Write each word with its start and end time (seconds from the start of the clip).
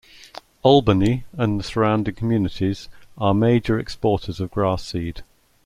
Albany 0.63 1.25
and 1.37 1.59
the 1.59 1.63
surrounding 1.63 2.15
communities 2.15 2.89
are 3.19 3.35
major 3.35 3.77
exporters 3.77 4.39
of 4.39 4.49
grass 4.49 4.83
seed. 4.83 5.21